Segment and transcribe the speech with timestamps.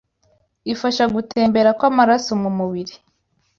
[0.73, 2.93] ifasha gutembera kw’amaraso mu mubiri,